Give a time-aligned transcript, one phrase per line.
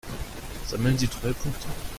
[0.67, 1.67] Sammeln Sie Treuepunkte?